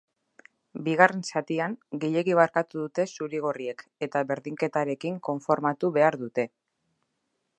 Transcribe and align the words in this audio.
Bigarren 0.85 1.19
zatian, 1.31 1.75
gehiegi 2.05 2.33
barkatu 2.39 2.79
dute 2.85 3.05
zuri-gorriek 3.17 3.85
eta 4.07 4.25
berdinketarekin 4.33 5.23
konformatu 5.31 5.95
behar 6.01 6.21
dute. 6.25 6.49